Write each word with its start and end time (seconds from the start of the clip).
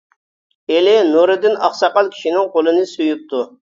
ئېلى 0.71 0.95
نۇرىدىن 1.11 1.55
ئاقساقال 1.69 2.13
كىشىنىڭ 2.19 2.53
قولىنى 2.59 2.93
سۆيۈپتۇ. 2.99 3.49